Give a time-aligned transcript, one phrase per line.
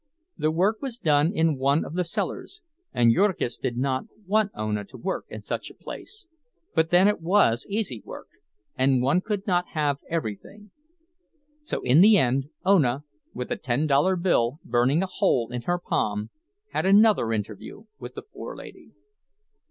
[0.35, 4.83] The work was done in one of the cellars, and Jurgis did not want Ona
[4.85, 6.25] to work in such a place;
[6.73, 8.27] but then it was easy work,
[8.75, 10.71] and one could not have everything.
[11.61, 13.03] So in the end Ona,
[13.35, 16.31] with a ten dollar bill burning a hole in her palm,
[16.71, 18.93] had another interview with the forelady.